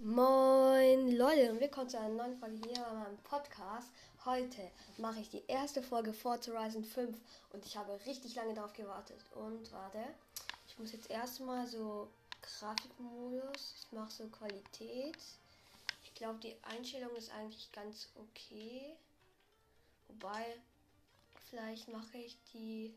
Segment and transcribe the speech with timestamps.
[0.00, 3.88] Moin Leute und willkommen zu einer neuen Folge hier bei meinem Podcast.
[4.24, 7.18] Heute mache ich die erste Folge Forza Horizon 5
[7.52, 9.18] und ich habe richtig lange darauf gewartet.
[9.34, 9.98] Und warte,
[10.68, 12.06] ich muss jetzt erstmal so
[12.42, 15.18] Grafikmodus, ich mache so Qualität.
[16.04, 18.94] Ich glaube die Einstellung ist eigentlich ganz okay.
[20.06, 20.60] Wobei,
[21.50, 22.94] vielleicht mache ich die,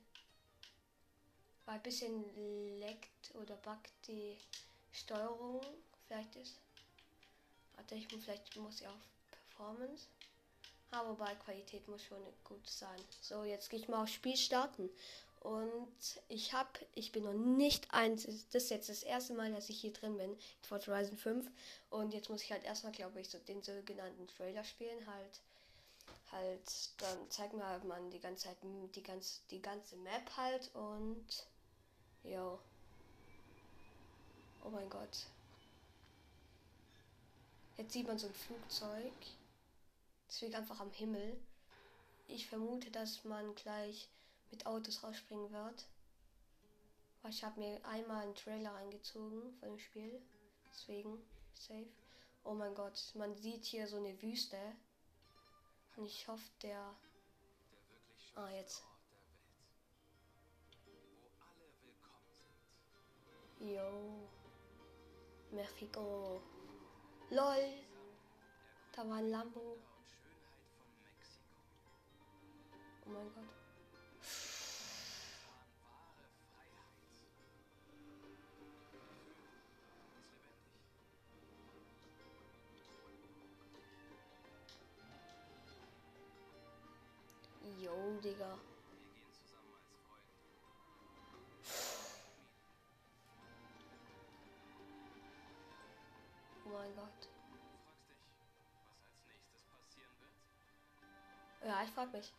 [1.66, 4.38] weil ein bisschen leckt oder backt die
[4.92, 5.62] Steuerung.
[6.08, 6.60] Vielleicht ist
[7.82, 10.06] Warte, ich muss vielleicht muss ich auf Performance.
[10.92, 13.00] Aber wobei Qualität muss schon gut sein.
[13.22, 14.88] So, jetzt gehe ich mal auf Spiel starten.
[15.40, 19.70] Und ich habe, ich bin noch nicht eins, das ist jetzt das erste Mal, dass
[19.70, 21.50] ich hier drin bin, in Forza Horizon 5.
[21.90, 25.40] Und jetzt muss ich halt erstmal, glaube ich, so den sogenannten Trailer spielen, halt,
[26.32, 30.70] halt, dann zeigt mir halt man die ganze Zeit, die ganze, die ganze Map halt
[30.76, 31.48] und,
[32.24, 32.60] yo.
[34.64, 35.26] Oh mein Gott.
[37.78, 39.14] Jetzt sieht man so ein Flugzeug.
[40.28, 41.38] Es fliegt einfach am Himmel.
[42.28, 44.08] Ich vermute, dass man gleich
[44.52, 45.86] mit Autos rausspringen wird.
[47.22, 50.22] Weil ich habe mir einmal einen Trailer reingezogen von dem Spiel.
[50.70, 51.18] Deswegen,
[51.54, 51.88] safe.
[52.44, 54.58] Oh mein Gott, man sieht hier so eine Wüste.
[55.96, 56.96] Und ich hoffe, der...
[58.36, 58.84] Ah, jetzt.
[63.60, 64.28] Yo.
[65.52, 66.42] Mexico.
[67.32, 67.80] LOL.
[68.92, 69.78] Da war ein Lambo.
[73.06, 73.46] Oh mein Gott.
[87.80, 88.71] Yo, Digga.
[101.82, 102.32] Ja, ich frag mich.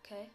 [0.00, 0.28] Okay.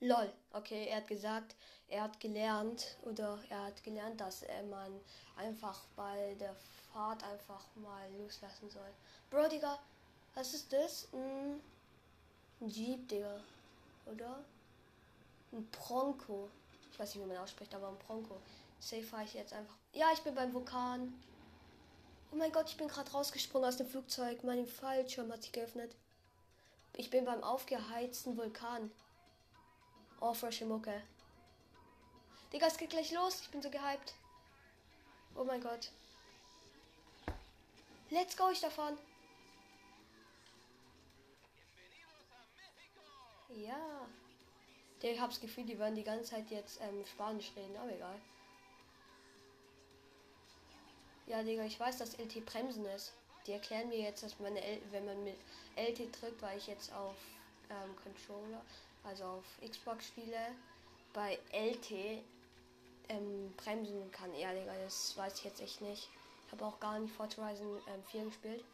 [0.00, 0.32] Lol.
[0.52, 1.54] Okay, er hat gesagt,
[1.88, 5.00] er hat gelernt oder er hat gelernt, dass äh, man
[5.36, 6.56] einfach bei der
[6.92, 8.90] Fahrt einfach mal loslassen soll.
[9.28, 9.78] Bro, Digga,
[10.34, 11.08] was ist das?
[11.12, 11.60] Ein
[12.66, 13.38] Jeep, Digga.
[14.06, 14.42] Oder?
[15.52, 16.48] Ein Bronco.
[16.90, 18.40] Ich weiß nicht, wie man ausspricht, aber ein Bronco.
[18.80, 19.76] Safe fahre ich jetzt einfach.
[19.92, 21.14] Ja, ich bin beim Vulkan.
[22.32, 24.42] Oh mein Gott, ich bin gerade rausgesprungen aus dem Flugzeug.
[24.44, 25.94] Mein Fallschirm hat sich geöffnet.
[26.96, 28.90] Ich bin beim aufgeheizten Vulkan.
[30.20, 31.02] Oh, frische Mucke.
[32.52, 33.40] Digga, es geht gleich los.
[33.40, 34.14] Ich bin so gehypt.
[35.34, 35.90] Oh mein Gott.
[38.10, 38.96] Let's go, ich davon.
[43.56, 44.08] Ja.
[45.02, 48.18] Ich hab's Gefühl, die werden die ganze Zeit jetzt ähm, Spanisch reden, aber egal.
[51.26, 53.12] Ja, Digga, ich weiß, dass LT Bremsen ist.
[53.46, 55.36] Die erklären mir jetzt, dass man, L wenn man mit
[55.76, 57.16] LT drückt, weil ich jetzt auf
[57.70, 58.62] ähm, Controller,
[59.04, 60.54] also auf Xbox spiele,
[61.12, 62.22] bei LT
[63.08, 64.34] ähm, bremsen kann.
[64.34, 66.08] Ja, Digga, das weiß ich jetzt echt nicht.
[66.46, 68.64] Ich habe auch gar nicht Forza Horizon ähm, 4 gespielt.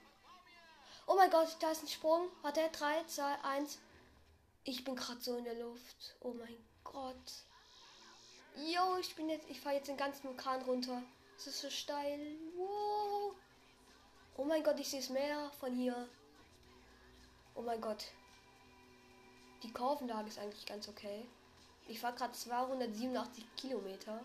[1.06, 2.28] Oh mein Gott, da ist ein Sprung.
[2.42, 3.78] Warte, 3, 2, 1.
[4.64, 6.16] Ich bin gerade so in der Luft.
[6.20, 7.14] Oh mein Gott.
[8.56, 11.02] Yo, ich bin jetzt, ich fahre jetzt den ganzen Vulkan runter.
[11.40, 12.36] Es ist so steil.
[12.54, 13.34] Wow.
[14.36, 16.06] Oh mein Gott, ich sehe es mehr von hier.
[17.54, 18.08] Oh mein Gott.
[19.62, 21.26] Die Kurvenlage ist eigentlich ganz okay.
[21.88, 24.22] Ich fahre gerade 287 Kilometer.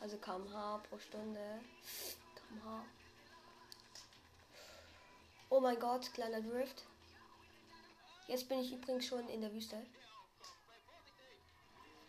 [0.00, 1.60] Also kmh pro Stunde.
[2.34, 2.84] kmh.
[5.50, 6.82] Oh mein Gott, kleiner Drift.
[8.26, 9.86] Jetzt bin ich übrigens schon in der Wüste.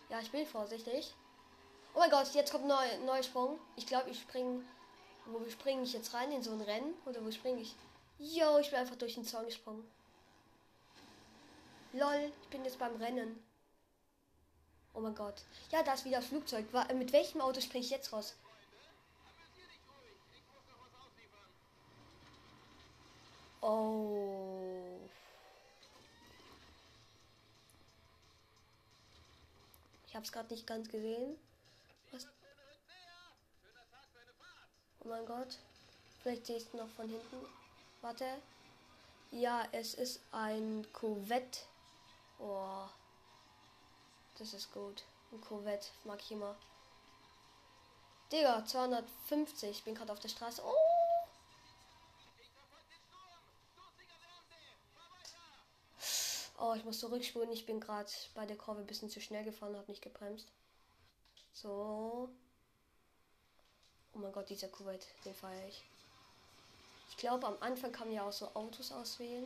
[0.10, 1.14] Ja, ich bin vorsichtig.
[1.94, 3.60] Oh mein Gott, jetzt kommt ein neuer Sprung.
[3.76, 4.64] Ich glaube, ich springe.
[5.26, 6.32] Wo springe ich jetzt rein?
[6.32, 6.94] In so ein Rennen?
[7.06, 7.76] Oder wo springe ich?
[8.18, 9.84] Yo, ich bin einfach durch den Zaun gesprungen.
[11.94, 13.44] Lol, ich bin jetzt beim Rennen.
[14.94, 15.44] Oh mein Gott.
[15.72, 16.66] Ja, da ist wieder Flugzeug.
[16.94, 18.36] Mit welchem Auto springe ich jetzt raus?
[23.62, 25.00] Oh.
[30.08, 31.38] Ich habe es gerade nicht ganz gesehen.
[35.04, 35.58] Oh mein Gott.
[36.22, 37.46] Vielleicht sehe ich es noch von hinten.
[38.02, 38.26] Warte.
[39.32, 41.62] Ja, es ist ein Corvette.
[42.40, 42.86] Oh.
[44.38, 45.04] Das ist gut.
[45.32, 45.88] Ein Corvette.
[46.04, 46.56] Mag ich immer.
[48.32, 49.70] Digga, 250.
[49.70, 50.62] Ich bin gerade auf der Straße.
[50.64, 50.92] Oh.
[56.60, 57.52] Oh ich muss zurückspulen.
[57.52, 60.48] Ich bin gerade bei der Kurve ein bisschen zu schnell gefahren, habe nicht gebremst.
[61.54, 62.30] So.
[64.14, 65.82] Oh mein Gott, dieser Kuwait, den feiere ich.
[67.10, 69.46] Ich glaube, am Anfang kann man ja auch so Autos auswählen.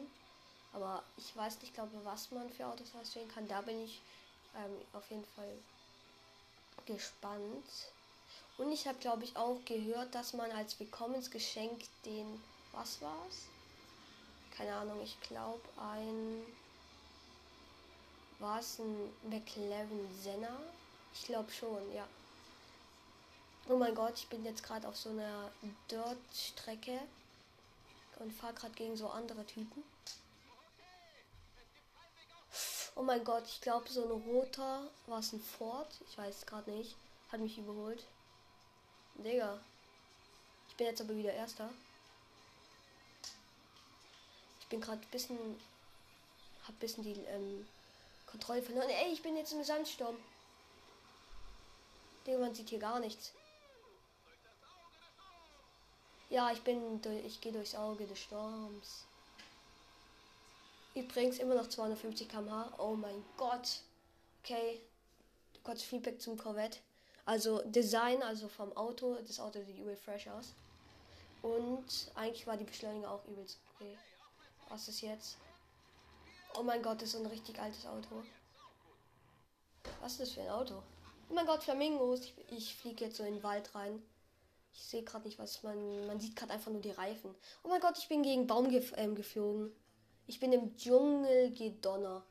[0.73, 3.47] Aber ich weiß nicht, glaube, was man für Autos auswählen kann.
[3.47, 4.01] Da bin ich
[4.55, 5.57] ähm, auf jeden Fall
[6.85, 7.91] gespannt.
[8.57, 12.41] Und ich habe, glaube ich, auch gehört, dass man als Willkommensgeschenk den.
[12.71, 13.45] Was war's?
[14.55, 16.45] Keine Ahnung, ich glaube, ein.
[18.39, 20.59] War es ein McLaren Senna?
[21.13, 22.05] Ich glaube schon, ja.
[23.67, 25.51] Oh mein Gott, ich bin jetzt gerade auf so einer
[25.89, 26.99] Dirt-Strecke
[28.19, 29.83] und fahre gerade gegen so andere Typen.
[32.95, 35.87] Oh mein Gott, ich glaube so ein roter war es ein Ford.
[36.07, 36.95] Ich weiß gerade nicht.
[37.31, 38.05] Hat mich überholt.
[39.15, 39.59] Digga.
[40.69, 41.69] Ich bin jetzt aber wieder Erster.
[44.59, 45.37] Ich bin gerade bisschen.
[46.67, 47.67] Hab bisschen die ähm,
[48.27, 48.89] Kontrolle verloren.
[48.89, 50.17] Ey, ich bin jetzt im Sandsturm.
[52.25, 53.33] Digga, man sieht hier gar nichts.
[56.29, 57.01] Ja, ich bin.
[57.25, 59.05] Ich gehe durchs Auge des Sturms.
[60.95, 62.73] Übrigens immer noch 250 km/h.
[62.79, 63.81] Oh mein Gott.
[64.43, 64.81] Okay.
[65.63, 66.79] Kurz Feedback zum Corvette.
[67.25, 69.17] Also Design, also vom Auto.
[69.27, 70.53] Das Auto sieht übel fresh aus.
[71.41, 73.97] Und eigentlich war die Beschleunigung auch übelst okay.
[74.69, 75.37] Was ist jetzt?
[76.57, 78.23] Oh mein Gott, das ist ein richtig altes Auto.
[80.01, 80.81] Was ist das für ein Auto?
[81.29, 82.21] Oh mein Gott, Flamingos.
[82.21, 84.01] Ich, ich fliege jetzt so in den Wald rein.
[84.75, 86.05] Ich sehe gerade nicht, was man.
[86.07, 87.33] Man sieht gerade einfach nur die Reifen.
[87.63, 89.73] Oh mein Gott, ich bin gegen Baum gef ähm, geflogen.
[90.27, 92.23] Ich bin im Dschungel gedonner.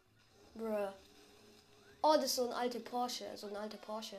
[0.55, 0.93] Bruh.
[2.03, 3.25] Oh, das ist so ein alter Porsche.
[3.37, 4.19] So ein alter Porsche.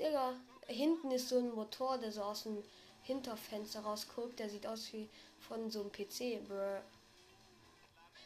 [0.00, 0.34] Digga,
[0.66, 2.62] hinten ist so ein Motor, der so aus dem
[3.02, 4.38] Hinterfenster rausguckt.
[4.40, 5.08] Der sieht aus wie
[5.38, 6.46] von so einem PC.
[6.48, 6.80] Bruh.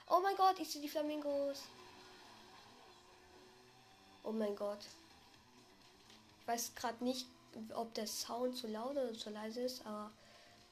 [0.08, 1.64] Oh mein Gott, ich sehe die Flamingos.
[4.22, 4.80] Oh mein Gott.
[6.40, 7.26] Ich weiß gerade nicht,
[7.74, 10.10] ob der Sound zu laut oder zu leise ist, aber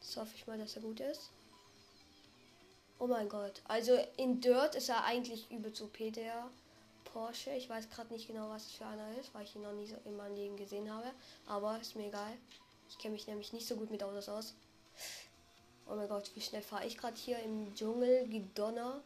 [0.01, 1.31] das hoffe ich mal, dass er gut ist.
[2.99, 3.61] Oh mein Gott.
[3.69, 6.51] Also in Dirt ist er eigentlich über zu der
[7.05, 7.51] Porsche.
[7.51, 9.87] Ich weiß gerade nicht genau, was es für einer ist, weil ich ihn noch nie
[9.87, 11.11] so in meinem Leben gesehen habe.
[11.47, 12.33] Aber ist mir egal.
[12.89, 14.55] Ich kenne mich nämlich nicht so gut mit Autos aus.
[15.89, 18.27] Oh mein Gott, wie schnell fahre ich gerade hier im Dschungel?
[18.29, 19.03] Gedonner.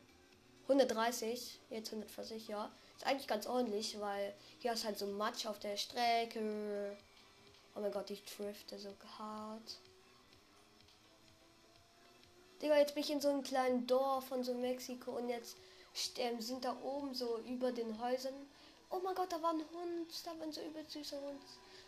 [0.65, 2.71] 130, jetzt 140, ja.
[2.97, 6.97] Ist eigentlich ganz ordentlich, weil hier ist halt so Matsch auf der Strecke.
[7.81, 9.79] Oh mein Gott, ich drifte so hart.
[12.61, 15.57] Digga, jetzt bin ich in so einem kleinen Dorf von so Mexiko und jetzt
[16.19, 18.35] ähm, sind da oben so über den Häusern.
[18.91, 21.41] Oh mein Gott, da war ein Hund, da war ein so übel süßer Hund.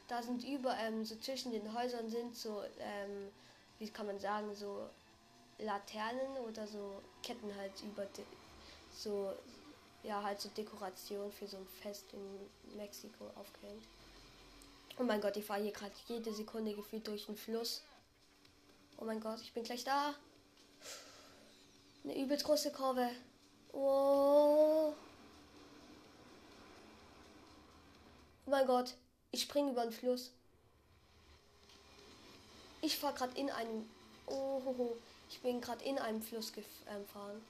[0.09, 3.29] Da sind über, ähm, so zwischen den Häusern sind so, ähm,
[3.79, 4.89] wie kann man sagen, so
[5.59, 8.25] Laternen oder so Ketten halt über die,
[8.97, 9.31] so,
[10.05, 13.85] ja, halt so Dekoration für so ein Fest in Mexiko aufgehängt.
[14.99, 17.83] Oh mein Gott, ich fahre hier gerade jede Sekunde gefühlt durch den Fluss.
[18.99, 20.15] Oh mein Gott, ich bin gleich da.
[22.05, 23.11] Eine übelst große Kurve.
[23.73, 24.95] Oh.
[28.47, 28.95] oh mein Gott.
[29.31, 30.33] Ich springe über den Fluss.
[32.83, 33.89] Ich fahre gerade in einem.
[34.27, 34.97] Oh,
[35.31, 37.43] ich bin gerade in einem Fluss gefahren.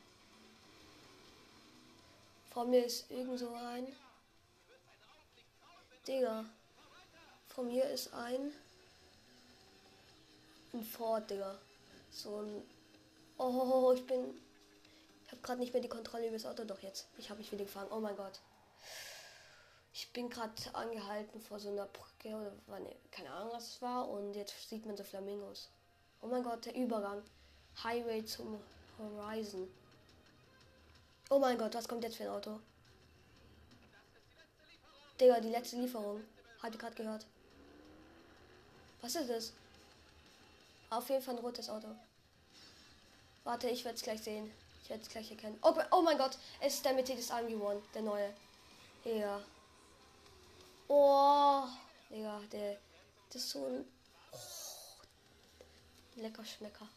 [2.50, 3.86] Vor mir ist irgend so ein.
[6.06, 6.44] Digga.
[7.54, 8.52] Vor mir ist ein.
[10.72, 11.58] Ein Ford, Digga.
[12.10, 12.62] So ein
[13.44, 14.40] Oh, ich bin.
[15.24, 16.64] Ich habe gerade nicht mehr die Kontrolle über das Auto.
[16.64, 17.08] Doch jetzt.
[17.18, 17.90] Ich habe mich wieder gefangen.
[17.90, 18.40] Oh mein Gott.
[19.92, 23.82] Ich bin gerade angehalten vor so einer Brücke oder war ne, keine Ahnung, was es
[23.82, 24.08] war.
[24.08, 25.68] Und jetzt sieht man so Flamingos.
[26.20, 27.22] Oh mein Gott, der Übergang.
[27.82, 28.60] Highway zum
[28.98, 29.68] Horizon.
[31.30, 32.60] Oh mein Gott, was kommt jetzt für ein Auto?
[35.20, 36.22] Digga, die letzte Lieferung.
[36.62, 37.26] Hat ihr gerade gehört.
[39.02, 39.52] Was ist das?
[40.90, 41.88] Auf jeden Fall ein rotes Auto.
[43.44, 44.50] Warte, ich werde es gleich sehen.
[44.82, 45.58] Ich werde es gleich erkennen.
[45.62, 48.32] Oh, oh mein Gott, es ist der Mercedes AMG der neue.
[49.04, 49.40] Ja.
[50.88, 51.64] Oh,
[52.10, 52.76] Digga, der,
[53.30, 53.84] das ist so ein
[54.32, 56.88] oh, lecker Schmecker.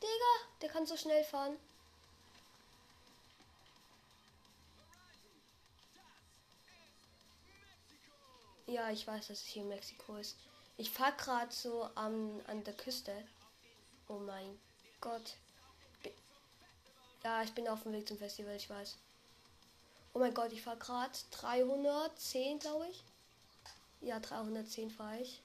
[0.00, 1.56] Digga, der kann so schnell fahren.
[8.66, 10.36] Ja, ich weiß, dass es hier in Mexiko ist.
[10.76, 13.12] Ich fahre gerade so an, an der Küste.
[14.08, 14.58] Oh mein
[15.00, 15.36] Gott.
[17.22, 18.96] Ja, ich bin auf dem Weg zum Festival, ich weiß.
[20.14, 23.04] Oh mein Gott, ich fahre gerade 310, glaube ich.
[24.00, 25.40] Ja, 310 fahre ich.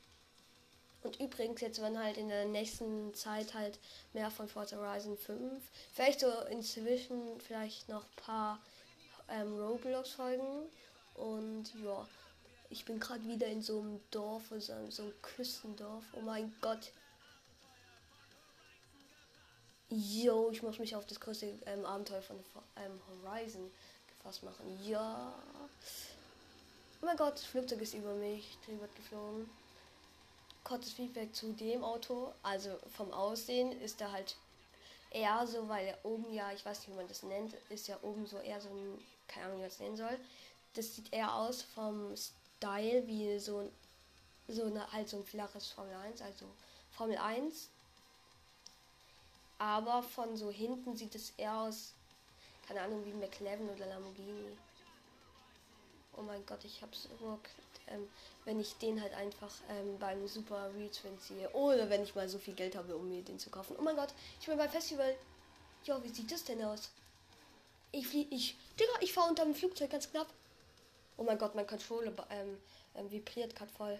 [1.04, 3.80] Und übrigens, jetzt werden halt in der nächsten Zeit halt
[4.14, 5.64] mehr von Forza Horizon 5.
[5.94, 8.60] Vielleicht so inzwischen vielleicht noch ein paar
[9.28, 10.70] ähm, Roblox-Folgen.
[11.16, 12.08] Und ja,
[12.72, 16.04] ich bin gerade wieder in so einem Dorf, so einem, so einem Küstendorf.
[16.14, 16.92] Oh mein Gott.
[19.90, 22.38] Yo, ich muss mich auf das größte ähm, Abenteuer von
[22.78, 23.70] ähm, Horizon
[24.08, 24.80] gefasst machen.
[24.88, 25.34] Ja.
[27.02, 29.50] Oh mein Gott, das Flugzeug ist über mich drüber geflogen.
[30.64, 32.32] Kurzes Feedback zu dem Auto.
[32.42, 34.38] Also vom Aussehen ist er halt
[35.10, 37.98] eher so, weil er oben ja, ich weiß nicht, wie man das nennt, ist ja
[38.02, 38.98] oben so eher so ein,
[39.28, 40.18] keine Ahnung, wie man das nennen soll.
[40.74, 42.16] Das sieht eher aus vom
[42.62, 43.70] Style wie so
[44.48, 46.46] so eine, halt so ein flaches Formel 1, also
[46.92, 47.70] Formel 1
[49.62, 51.94] aber von so hinten sieht es eher aus,
[52.68, 54.58] keine Ahnung, wie McLaren oder Lamborghini.
[56.18, 57.40] Oh mein Gott, ich hab's immer,
[57.86, 58.10] ähm,
[58.44, 61.48] wenn ich den halt einfach ähm, beim Super Retwin ziehe.
[61.52, 63.76] Oder wenn ich mal so viel Geld habe, um mir den zu kaufen.
[63.78, 65.16] Oh mein Gott, ich bin beim Festival.
[65.86, 66.90] Ja, wie sieht das denn aus?
[67.92, 70.34] Ich fliege, ich, Digga, ich fahre unter dem Flugzeug ganz knapp.
[71.22, 72.60] Oh mein Gott, mein Controller ähm,
[72.96, 74.00] ähm, vibriert gerade voll.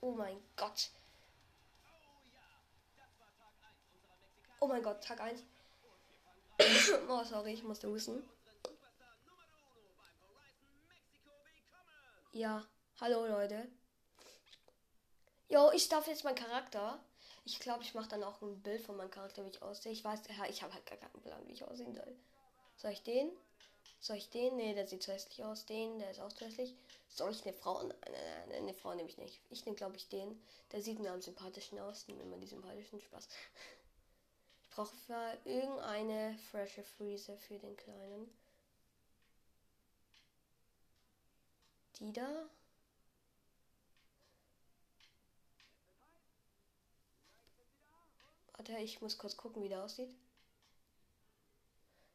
[0.00, 0.90] Oh mein Gott.
[4.60, 5.42] Oh mein Gott, Tag 1.
[7.08, 8.22] oh, sorry, ich musste husten.
[12.30, 12.64] Ja,
[13.00, 13.66] hallo Leute.
[15.48, 17.00] Jo, ich darf jetzt meinen Charakter.
[17.44, 19.90] Ich glaube, ich mache dann auch ein Bild von meinem Charakter, wie ich aussehe.
[19.90, 22.16] Ich weiß, ich habe halt gar keinen Plan, wie ich aussehen soll.
[22.76, 23.32] Soll ich den?
[24.00, 24.56] Soll ich den?
[24.56, 25.66] Nee, der sieht zu hässlich aus.
[25.66, 26.74] Den, der ist auch zu hässlich.
[27.08, 27.82] Soll ich eine Frau?
[27.82, 29.40] Nein, nein, nein, eine Frau nehme ich nicht.
[29.50, 30.40] Ich nehme, glaube ich, den.
[30.72, 32.06] Der sieht mir am sympathischen aus.
[32.06, 33.28] Nehmen mal die sympathischen Spaß
[34.70, 38.30] brauche für irgendeine frische Friese für den kleinen.
[41.98, 42.48] Die da.
[48.56, 50.14] Warte, ich muss kurz gucken, wie der aussieht.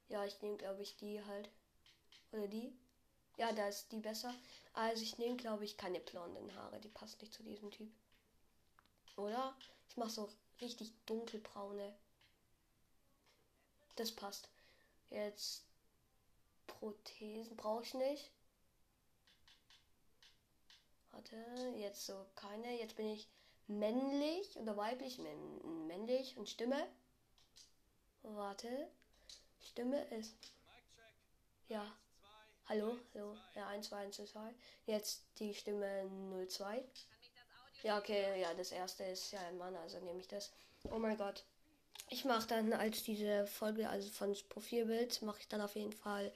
[0.07, 1.49] Ja, ich nehme, glaube ich, die halt.
[2.33, 2.73] Oder die.
[3.37, 4.33] Ja, da ist die besser.
[4.73, 6.79] Also ich nehme, glaube ich, keine blonden Haare.
[6.79, 7.91] Die passt nicht zu diesem Typ.
[9.15, 9.55] Oder?
[9.89, 11.95] Ich mache so richtig dunkelbraune.
[13.95, 14.49] Das passt.
[15.09, 15.63] Jetzt
[16.65, 18.31] Prothesen brauche ich nicht.
[21.11, 21.35] Warte,
[21.77, 22.79] jetzt so keine.
[22.79, 23.29] Jetzt bin ich
[23.67, 26.87] männlich oder weiblich, männlich und Stimme.
[28.23, 28.89] Warte.
[29.59, 30.35] Stimme ist.
[31.67, 31.95] Ja.
[32.69, 33.35] Hallo, hallo.
[33.55, 34.53] Ja, 1, 2, 1, 2.
[34.85, 36.09] Jetzt die Stimme
[36.47, 36.83] 02.
[37.83, 40.51] Ja, okay, ja, das erste ist ja ein Mann, also nehme ich das.
[40.91, 41.43] Oh mein Gott
[42.13, 46.31] ich mache dann als diese Folge, also von Profilbild, mache ich dann auf jeden Fall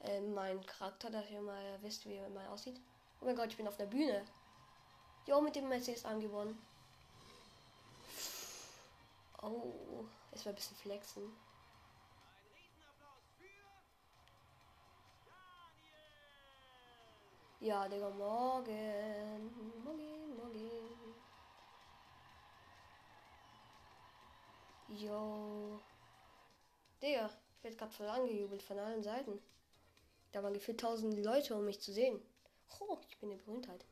[0.00, 2.80] äh, meinen Charakter, dass ihr mal wisst, wie er mal aussieht.
[3.20, 4.24] Oh mein Gott, ich bin auf der Bühne.
[5.26, 6.56] Jo, mit dem Mercedes angewonnen.
[9.42, 11.30] Oh, es war ein bisschen flexen.
[17.60, 19.50] Ja, Digga, morgen.
[19.82, 20.70] Morgen, morgen.
[24.88, 25.80] Yo.
[27.02, 29.40] Digga, ich werde gerade voll angejubelt von allen Seiten.
[30.30, 32.20] Da waren gefühlt tausend Leute, um mich zu sehen.
[32.78, 33.84] Oh, ich bin eine Berühmtheit.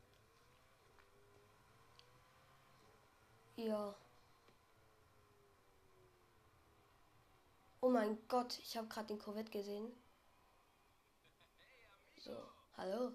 [3.57, 3.93] Ja.
[7.81, 9.91] Oh mein Gott, ich habe gerade den Corvette gesehen.
[12.17, 12.31] So,
[12.77, 13.11] hallo.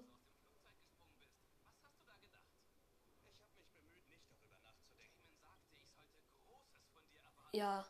[7.53, 7.85] Ja.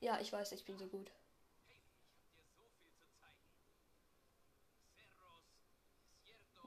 [0.00, 1.10] Ja, ich weiß, ich bin so gut.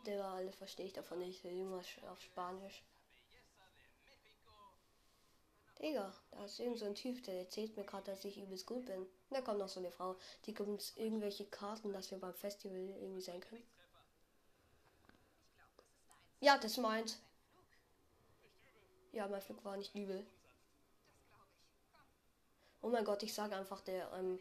[0.05, 1.43] Der war alle verstehe ich davon nicht.
[1.43, 2.83] Irgendwas auf Spanisch.
[5.81, 8.85] Digga, da ist irgend so ein Typ, der erzählt mir gerade, dass ich übelst gut
[8.85, 9.05] bin.
[9.29, 10.15] Da kommt noch so eine Frau,
[10.45, 13.63] die gibt uns irgendwelche Karten, dass wir beim Festival irgendwie sein können.
[16.39, 17.17] Ja, das meint.
[19.15, 20.27] Ja, mein Flug war nicht übel.
[22.81, 24.37] Oh mein Gott, ich sage einfach, der, ähm,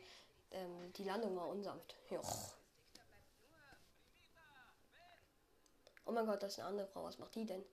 [0.50, 1.94] ähm, die Landung war unsanft.
[2.10, 2.54] Joch.
[6.04, 7.04] Oh mein Gott, das ist eine andere Frau.
[7.04, 7.64] Was macht die denn?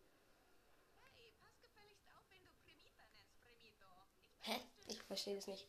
[4.42, 4.60] Hä?
[4.86, 5.68] Ich verstehe das nicht.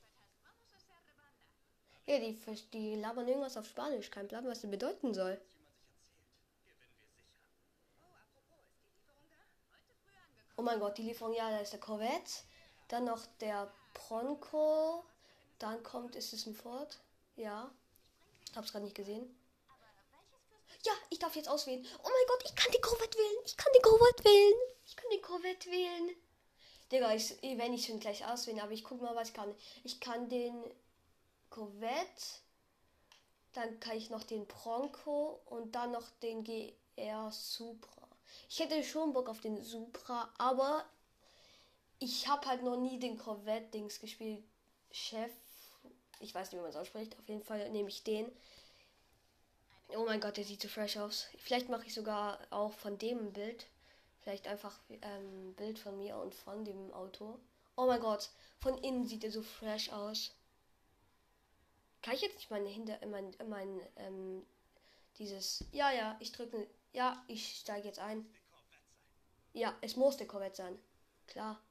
[2.05, 2.39] Ja, die,
[2.75, 4.11] die labern irgendwas auf Spanisch.
[4.11, 5.41] Kein Plan, was das bedeuten soll.
[10.63, 12.45] Oh mein Gott, die Lieferung, ja, da ist der Corvette.
[12.87, 15.05] Dann noch der Bronco.
[15.59, 17.01] Dann kommt, ist es ein Ford?
[17.35, 17.69] Ja.
[18.55, 19.37] Hab's gerade nicht gesehen.
[20.85, 21.85] Ja, ich darf jetzt auswählen.
[21.99, 23.43] Oh mein Gott, ich kann die Corvette wählen.
[23.45, 24.55] Ich kann die Corvette wählen.
[24.87, 26.17] Ich kann die Corvette wählen.
[26.93, 29.53] Digga, ich, wenn ich schon gleich auswählen, aber ich guck mal, was ich kann.
[29.83, 30.63] Ich kann den
[31.51, 32.39] Corvette,
[33.53, 38.02] dann kann ich noch den Bronco und dann noch den GR Supra.
[38.49, 40.85] Ich hätte schon Bock auf den Supra, aber
[41.99, 44.43] ich habe halt noch nie den Corvette-Dings gespielt.
[44.91, 45.31] Chef,
[46.21, 47.19] ich weiß nicht, wie man es ausspricht.
[47.19, 48.31] Auf jeden Fall nehme ich den.
[49.97, 51.27] Oh mein Gott, der sieht so fresh aus.
[51.39, 53.67] Vielleicht mache ich sogar auch von dem ein Bild.
[54.23, 57.39] Vielleicht einfach ein ähm, Bild von mir und von dem Auto.
[57.77, 60.33] Oh mein Gott, von innen sieht er so fresh aus.
[62.03, 64.47] Kann ich jetzt nicht meine hinter mein, mein ähm,
[65.19, 68.27] dieses ja ja ich drücke ja ich steige jetzt ein.
[69.53, 70.79] Ja, es muss der Corvette sein.
[71.27, 71.63] Klar.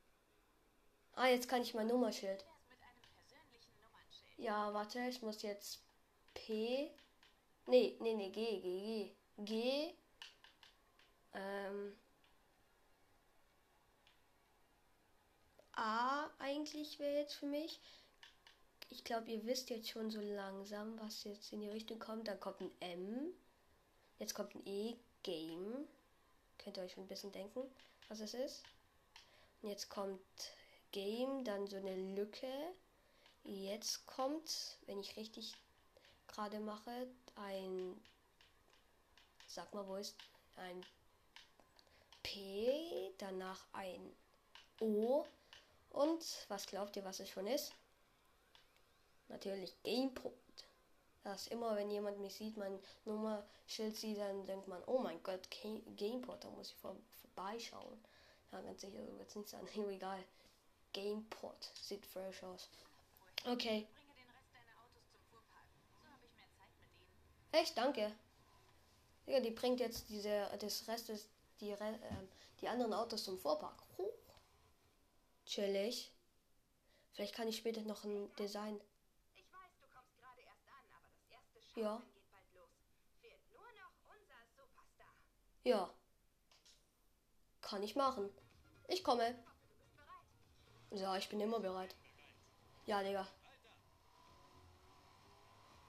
[1.13, 2.45] Ah, jetzt kann ich mein Nummerschild.
[4.37, 5.83] Ja, warte, ich muss jetzt
[6.33, 6.91] P.
[7.67, 9.45] Nee, nee, nee, G, G, G.
[9.45, 9.93] G.
[11.33, 11.95] Ähm.
[15.73, 17.79] A eigentlich wäre jetzt für mich.
[18.89, 22.27] Ich glaube, ihr wisst jetzt schon so langsam, was jetzt in die Richtung kommt.
[22.27, 23.33] Dann kommt ein M.
[24.19, 24.97] Jetzt kommt ein E.
[25.23, 25.87] Game.
[26.57, 27.63] Könnt ihr euch schon ein bisschen denken,
[28.07, 28.63] was es ist.
[29.61, 30.21] Und jetzt kommt
[30.91, 32.73] Game, dann so eine Lücke.
[33.43, 35.55] Jetzt kommt, wenn ich richtig
[36.27, 37.99] gerade mache, ein.
[39.47, 40.15] Sag mal, wo ist
[40.55, 40.85] ein
[42.23, 44.15] P, danach ein
[44.79, 45.25] O.
[45.89, 47.73] Und was glaubt ihr, was es schon ist?
[49.27, 50.33] Natürlich Gameport.
[51.23, 55.47] Das immer, wenn jemand mich sieht, mein Nummerschild sieht, dann denkt man, oh mein Gott,
[55.95, 58.03] Gameport, da muss ich vor, vorbeischauen.
[58.51, 59.67] Ja, ganz sicher wird es nicht sein.
[59.89, 60.23] Egal.
[60.93, 62.69] Gameport sieht fresh aus.
[63.45, 63.87] Okay.
[67.51, 68.11] Echt, danke.
[69.25, 71.27] Ja, die bringt jetzt diese, das Rest des,
[71.59, 71.97] die, äh,
[72.59, 73.83] die anderen Autos zum Vorpark.
[73.97, 74.09] Huh.
[75.45, 76.11] Chillig.
[77.13, 78.79] Vielleicht kann ich später noch ein Design.
[79.33, 81.60] Ich weiß, du kommst gerade erst an, aber das erste Showdown ja.
[81.60, 81.60] geht bald los.
[81.60, 82.01] Fehlt nur noch unser Superstar.
[85.63, 85.89] Ja.
[87.61, 88.29] Kann ich machen.
[88.87, 89.35] Ich komme.
[90.91, 91.95] Ja, ich bin immer bereit.
[92.85, 93.25] Ja, Digga.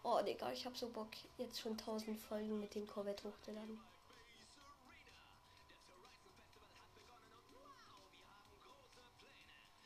[0.05, 3.81] Oh, Digga, ich hab so Bock, jetzt schon 1000 Folgen mit dem Corvette hochzuladen.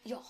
[0.05, 0.23] Ja.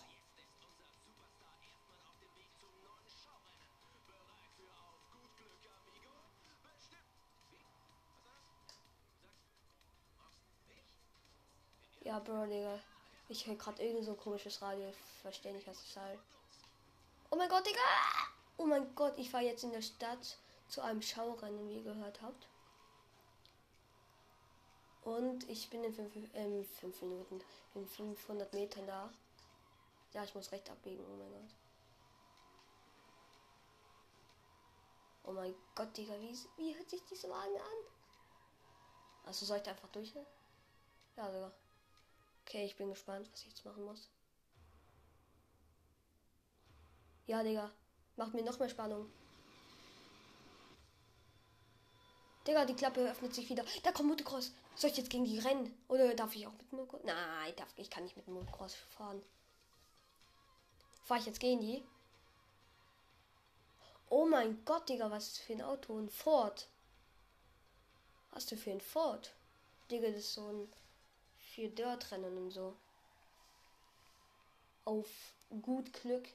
[12.17, 12.81] Ja, Bro, Digga.
[13.29, 14.91] Ich höre gerade irgend so komisches Radio.
[15.21, 16.19] Verstehe nicht, was ich sage.
[17.31, 17.79] Oh mein Gott, Digga!
[18.57, 22.23] Oh mein Gott, ich fahre jetzt in der Stadt zu einem Schaurennen, wie ihr gehört
[22.23, 22.49] habt.
[25.03, 29.13] Und ich bin in 5 ähm, fünf Minuten, in 500 Metern da.
[30.15, 31.55] Ja, ich muss recht abbiegen, oh mein Gott.
[35.25, 37.91] Oh mein Gott, Digga, wie, wie hört sich diese Wagen an?
[39.27, 40.15] Also soll ich einfach durch?
[41.15, 41.53] Ja, sogar.
[42.47, 44.09] Okay, ich bin gespannt, was ich jetzt machen muss.
[47.27, 47.73] Ja, Digga.
[48.15, 49.11] Macht mir noch mehr Spannung.
[52.47, 53.65] Digga, die Klappe öffnet sich wieder.
[53.83, 54.53] Da kommt Motocross.
[54.77, 55.77] Soll ich jetzt gegen die rennen?
[55.89, 57.03] Oder darf ich auch mit Motocross?
[57.05, 59.21] Nein, darf, ich kann nicht mit Motocross fahren.
[61.03, 61.83] Fahre ich jetzt gegen die?
[64.09, 65.99] Oh mein Gott, Digga, was ist für ein Auto?
[65.99, 66.69] Ein Ford.
[68.31, 69.35] Was ist du für ein Ford?
[69.91, 70.69] Digga, das ist so ein
[71.57, 72.77] für Dirt-Rennen und so.
[74.85, 75.09] Auf
[75.63, 76.29] gut Glück.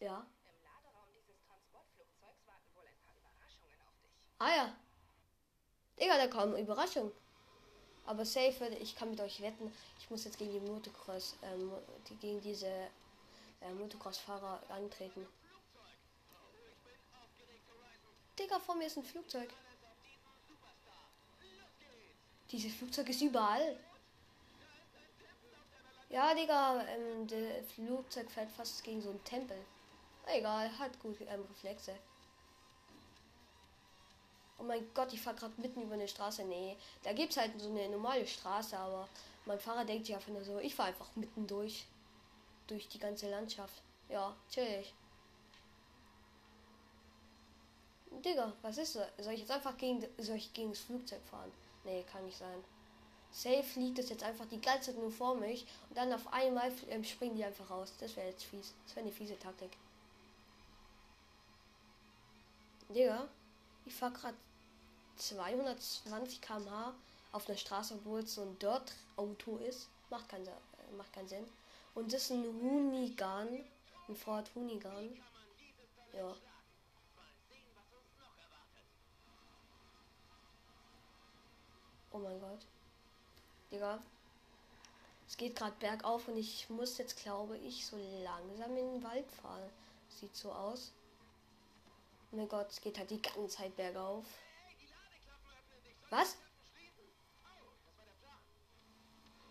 [0.00, 0.26] Ja.
[0.44, 4.10] Im Laderaum dieses Transportflugzeugs warten wohl ein paar Überraschungen auf dich.
[4.38, 4.74] Ah ja.
[6.00, 7.12] Digga, da kommen Überraschungen.
[8.06, 9.72] Aber safe, ich kann mit euch wetten.
[10.00, 11.70] Ich muss jetzt gegen die Motocross, ähm,
[12.08, 12.66] die, gegen diese
[13.60, 15.28] äh, Motocross-Fahrer antreten.
[18.36, 19.50] Digga, vor mir ist ein Flugzeug.
[22.50, 23.76] Dieses Flugzeug ist überall.
[26.08, 29.56] Ja, Digga, ähm, der Flugzeug fällt fast gegen so einen Tempel.
[30.26, 31.94] Egal, hat gute ähm, Reflexe.
[34.58, 36.44] Oh mein Gott, ich fahre gerade mitten über eine Straße.
[36.44, 39.08] Nee, da gibt es halt so eine normale Straße, aber
[39.46, 41.86] mein Fahrer denkt sich einfach nur so, ich fahre einfach mitten durch.
[42.66, 43.82] Durch die ganze Landschaft.
[44.08, 44.92] Ja, chillig.
[48.24, 49.08] Digga, was ist das?
[49.18, 51.50] Soll ich jetzt einfach gegen, soll ich gegen das Flugzeug fahren?
[51.84, 52.64] Nee, kann nicht sein.
[53.32, 56.72] Safe fliegt es jetzt einfach die ganze Zeit nur vor mich und dann auf einmal
[56.88, 57.92] ähm, springen die einfach raus.
[58.00, 58.74] Das wäre jetzt fies.
[58.86, 59.70] Das wäre eine fiese Taktik.
[62.88, 63.28] Digga,
[63.86, 64.36] Ich fahre gerade
[65.16, 66.94] 220 km/h
[67.32, 69.88] auf einer Straße, obwohl es so ein Dirt-Auto ist.
[70.10, 70.50] Macht, kein, äh,
[70.96, 71.46] macht keinen Sinn.
[71.94, 73.64] Und das ist ein Hunigan.
[74.08, 75.08] Ein Ford Hunigan.
[76.12, 76.34] Ja.
[82.20, 82.60] Mein Gott.
[83.70, 84.02] Digga.
[85.28, 89.30] Es geht gerade bergauf und ich muss jetzt, glaube ich, so langsam in den Wald
[89.30, 89.70] fahren.
[90.08, 90.92] Sieht so aus.
[92.32, 94.24] Oh mein Gott, es geht halt die ganze Zeit bergauf.
[96.10, 96.36] Was?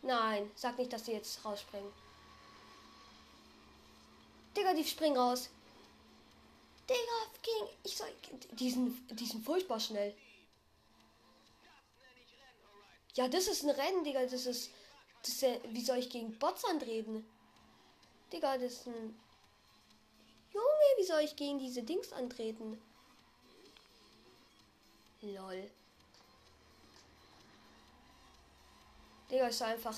[0.01, 1.91] Nein, sag nicht, dass die jetzt rausspringen.
[4.55, 5.49] Digga, die springen raus.
[6.89, 6.99] Digga,
[7.41, 7.69] gegen.
[7.83, 8.11] Ich soll.
[8.51, 10.15] Die sind, die sind furchtbar schnell.
[13.15, 14.23] Ja, das ist ein Rennen, Digga.
[14.23, 14.71] Das ist.
[15.21, 17.25] Das ist ja, wie soll ich gegen Bots antreten?
[18.31, 19.19] Digga, das ist ein.
[20.53, 22.81] Junge, wie soll ich gegen diese Dings antreten?
[25.21, 25.69] Lol.
[29.29, 29.97] Digga, ist einfach.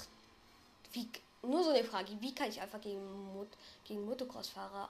[0.94, 1.08] Wie,
[1.44, 2.20] nur so eine Frage.
[2.20, 3.48] Wie kann ich einfach gegen, Mot
[3.84, 4.90] gegen Motocross-Fahrer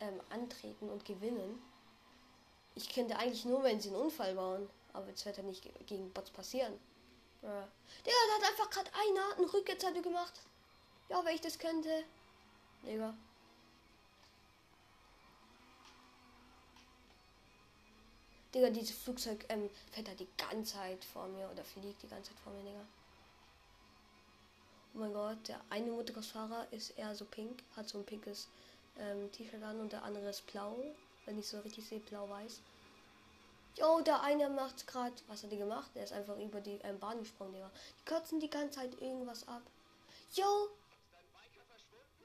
[0.00, 1.60] ähm, antreten und gewinnen?
[2.74, 4.68] Ich könnte eigentlich nur, wenn sie einen Unfall bauen.
[4.92, 6.78] Aber jetzt wird ja nicht gegen Bots passieren.
[7.42, 7.68] Ja.
[8.04, 10.40] Digga, da hat einfach gerade einer einen Rückwärtssalto gemacht.
[11.08, 12.04] Ja, wenn ich das könnte.
[12.84, 13.14] Digga.
[18.54, 22.30] Digga, dieses Flugzeug ähm, fährt da die ganze Zeit vor mir oder fliegt die ganze
[22.30, 22.84] Zeit vor mir, Digga.
[24.94, 28.48] Oh mein Gott, der eine Motocross-Fahrer ist eher so pink, hat so ein pinkes
[28.98, 30.76] ähm, T-Shirt an und der andere ist blau.
[31.26, 32.60] Wenn ich so richtig sehe, blau-weiß.
[33.78, 35.14] Jo, der eine macht gerade.
[35.28, 35.90] Was hat die gemacht?
[35.94, 37.70] Der ist einfach über die ähm, Bahn gesprungen, Digga.
[38.00, 39.62] Die kotzen die ganze Zeit irgendwas ab.
[40.32, 40.68] Jo!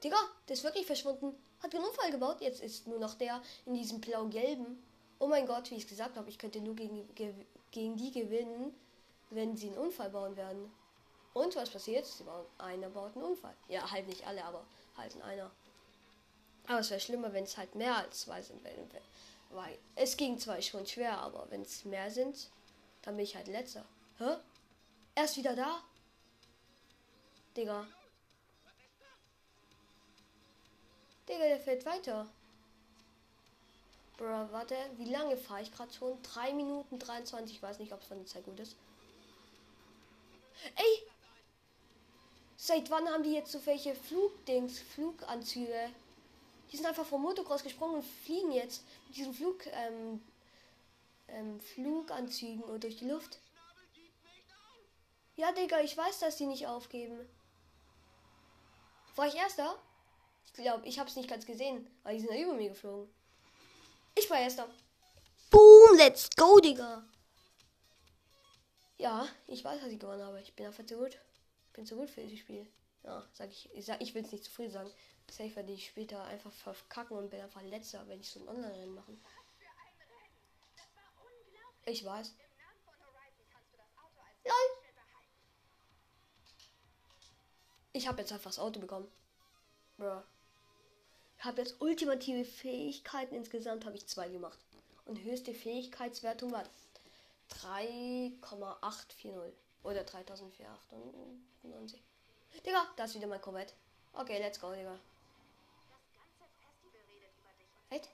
[0.02, 1.34] Digga, der ist wirklich verschwunden.
[1.62, 2.40] Hat einen Unfall gebaut.
[2.40, 4.82] Jetzt ist nur noch der in diesem blau-gelben.
[5.18, 7.08] Oh mein Gott, wie ich es gesagt habe, ich könnte nur gegen,
[7.70, 8.74] gegen die gewinnen,
[9.30, 10.70] wenn sie einen Unfall bauen werden.
[11.34, 12.04] Und was passiert?
[12.04, 13.54] Sie bauen, einer baut einen Unfall.
[13.68, 14.64] Ja, halt nicht alle, aber
[14.96, 15.50] halt einer.
[16.66, 18.60] Aber es wäre schlimmer, wenn es halt mehr als zwei sind.
[19.54, 22.50] Weil es ging zwar schon schwer, aber wenn es mehr sind,
[23.02, 23.84] dann bin ich halt letzter.
[24.18, 24.36] Hä?
[25.14, 25.80] Er ist wieder da?
[27.56, 27.86] Digga.
[31.28, 32.26] Digga, der fällt weiter.
[34.16, 36.20] Bro, warte, wie lange fahre ich gerade schon?
[36.22, 38.74] 3 Minuten 23, ich weiß nicht, ob es von der Zeit gut ist.
[40.74, 41.02] Ey!
[42.56, 45.90] Seit wann haben die jetzt so welche Flugdings, Fluganzüge?
[46.74, 50.20] Die sind einfach vom Motocross gesprungen und fliegen jetzt mit diesen Flug, ähm,
[51.28, 53.38] ähm, Fluganzügen und durch die Luft.
[55.36, 57.16] Ja, Digga, ich weiß, dass die nicht aufgeben.
[59.14, 59.78] War ich erster?
[60.46, 63.08] Ich glaube, ich habe es nicht ganz gesehen, weil die sind ja über mir geflogen.
[64.16, 64.68] Ich war erster.
[65.50, 67.04] Boom, let's go, Digga.
[68.98, 70.40] Ja, ich weiß, dass ich gewonnen habe.
[70.40, 71.16] Ich bin einfach zu gut.
[71.68, 72.66] Ich bin zu gut für dieses Spiel.
[73.04, 73.70] Ja, sag ich.
[73.74, 74.90] Ich, sag, ich will es nicht zu früh sagen.
[75.30, 78.94] Safe werde ich später einfach verkacken und bin einfach letzter, wenn ich so ein Online-Rennen
[78.94, 79.20] machen.
[81.86, 82.34] Ich weiß.
[84.44, 84.54] LOL.
[87.92, 89.10] Ich habe jetzt einfach das Auto bekommen.
[89.98, 90.22] Bro.
[91.38, 93.34] Ich habe jetzt ultimative Fähigkeiten.
[93.34, 94.58] Insgesamt habe ich zwei gemacht.
[95.04, 96.64] Und höchste Fähigkeitswertung war
[97.48, 99.52] 3,840.
[99.82, 102.00] Oder 3498.
[102.64, 103.74] Digga, das ist wieder mein Corvette.
[104.14, 104.98] Okay, let's go, Digga.
[107.94, 108.08] Echt?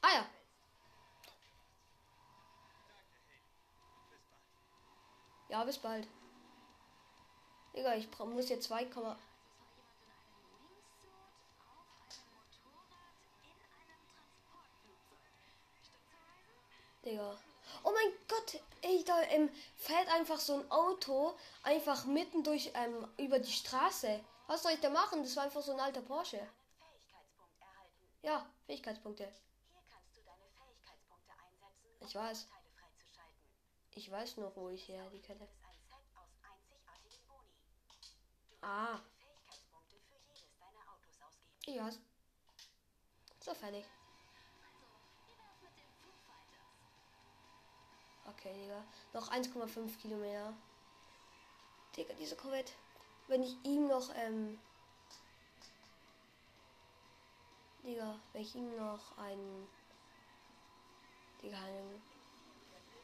[0.00, 0.26] Ah ja.
[5.48, 6.08] Ja, bis bald.
[7.74, 8.84] Digga, ich muss jetzt 2,
[17.04, 17.38] Digga.
[17.84, 23.06] Oh mein Gott, ey, da ähm, fährt einfach so ein Auto einfach mitten durch ähm,
[23.18, 24.20] über die Straße.
[24.46, 25.22] Was soll ich da machen?
[25.22, 26.46] Das war einfach so ein alter Porsche.
[28.22, 29.32] Ja, Fähigkeitspunkte.
[32.00, 32.48] Ich weiß.
[33.92, 35.48] Ich weiß noch, wo ich her die Kette.
[38.60, 39.00] Ah.
[41.66, 41.90] Ja.
[43.40, 43.84] So fertig.
[48.28, 48.82] Okay, Digga.
[49.12, 50.52] Noch 1,5 Kilometer.
[51.96, 52.72] Digga, diese Corvette.
[53.28, 54.58] Wenn ich ihm noch, ähm.
[57.84, 59.68] Digga, wenn ich ihm noch einen.
[61.42, 62.02] Digga, einen.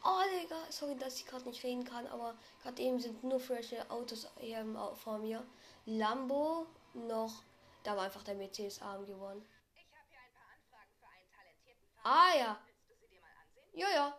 [0.04, 3.88] Oh, Digga, sorry, dass ich gerade nicht reden kann, aber gerade eben sind nur frische
[3.90, 4.64] Autos hier
[4.96, 5.46] vor mir.
[5.86, 7.42] Lambo, noch
[7.84, 9.44] Da war einfach der Mercedes arm geworden.
[12.04, 12.60] Ah ja.
[12.66, 13.78] Willst du sie dir mal ansehen?
[13.78, 14.18] Ja, ja.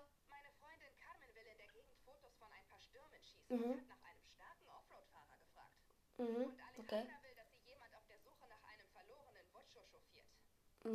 [3.50, 3.84] Mhm.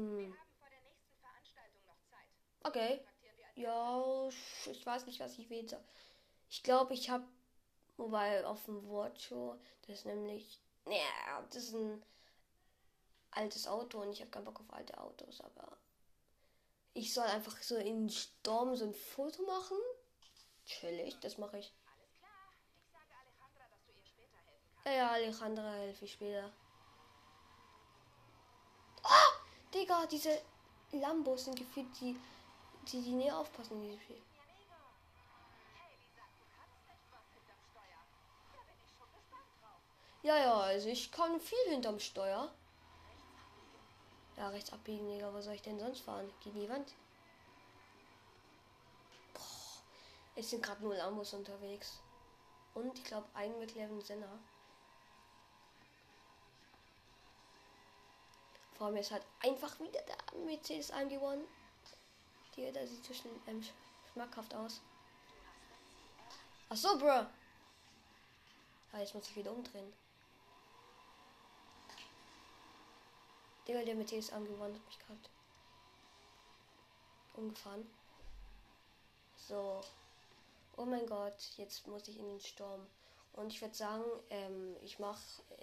[0.00, 2.28] Wir haben vor der nächsten Veranstaltung noch Zeit.
[2.62, 3.00] Okay.
[3.54, 4.34] Wir als
[4.64, 5.84] Ja, ich weiß nicht, was ich wähle.
[6.50, 7.24] Ich glaube, ich habe,
[7.96, 12.02] wobei auf dem Wortshow, das ist nämlich, ja, das ist ein
[13.30, 15.76] altes Auto und ich habe keinen Bock auf alte Autos, aber
[16.94, 19.76] ich soll einfach so in Sturm so ein Foto machen.
[20.64, 21.72] Chillig, das mache ich.
[24.88, 26.51] Ja, ja, Alejandra helfe ich später.
[29.03, 29.33] Ah,
[29.74, 30.40] Digga, diese
[30.92, 32.18] Lambos sind gefühlt die,
[32.87, 34.22] die, die näher aufpassen in diesem Spiel.
[39.61, 40.22] Was.
[40.22, 42.51] Ja, ja, also ich kann viel hinterm Steuer.
[44.38, 45.35] Ja, rechts abbiegen, Digga.
[45.35, 46.33] Wo soll ich denn sonst fahren?
[46.42, 46.94] Gegen die Wand.
[49.35, 49.83] Boah,
[50.35, 52.01] es sind gerade nur Lambos unterwegs.
[52.72, 54.38] Und ich glaube, ein McLaren Senna.
[58.78, 61.44] Vor mir ist halt einfach wieder der Mercedes eingewonnen.
[62.54, 63.62] Die, der sieht so schön ähm,
[64.12, 64.80] schmackhaft aus.
[66.68, 67.26] Ach so, Bro.
[68.92, 69.92] Ja, jetzt muss ich wieder umdrehen.
[73.66, 75.20] Digga, der Mercedes angewandt hat mich gerade
[77.34, 77.90] umgefahren.
[79.36, 79.80] So.
[80.76, 82.86] Oh mein Gott, jetzt muss ich in den Sturm.
[83.38, 85.20] Und ich würde sagen, ähm, ich mache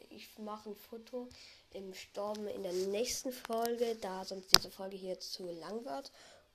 [0.09, 1.27] ich mach ein Foto
[1.73, 6.11] im Sturm in der nächsten Folge, da sonst diese Folge hier zu lang wird.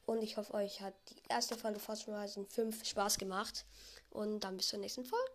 [0.07, 3.67] Und ich hoffe, euch hat die erste Folge Fortune Horizon 5 Spaß gemacht.
[4.11, 5.30] Und dann bis zur nächsten Folge.